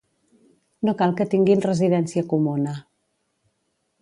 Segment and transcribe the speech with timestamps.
[0.87, 2.75] No cal que tinguin residència comuna.